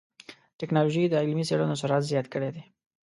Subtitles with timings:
[0.59, 2.63] ټکنالوجي د علمي څېړنو سرعت زیات کړی دی.